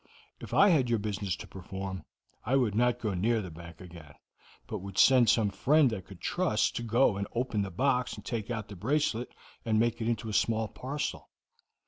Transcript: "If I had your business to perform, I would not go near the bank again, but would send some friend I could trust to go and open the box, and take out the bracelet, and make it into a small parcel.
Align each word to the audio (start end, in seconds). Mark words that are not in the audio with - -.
"If 0.39 0.51
I 0.51 0.69
had 0.69 0.89
your 0.89 0.97
business 0.97 1.35
to 1.35 1.47
perform, 1.47 2.03
I 2.43 2.55
would 2.55 2.73
not 2.73 2.97
go 2.99 3.13
near 3.13 3.39
the 3.39 3.51
bank 3.51 3.79
again, 3.79 4.15
but 4.65 4.79
would 4.79 4.97
send 4.97 5.29
some 5.29 5.51
friend 5.51 5.93
I 5.93 6.01
could 6.01 6.19
trust 6.19 6.75
to 6.77 6.81
go 6.81 7.17
and 7.17 7.27
open 7.35 7.61
the 7.61 7.69
box, 7.69 8.15
and 8.15 8.25
take 8.25 8.49
out 8.49 8.67
the 8.67 8.75
bracelet, 8.75 9.31
and 9.63 9.79
make 9.79 10.01
it 10.01 10.07
into 10.07 10.27
a 10.27 10.33
small 10.33 10.67
parcel. 10.67 11.29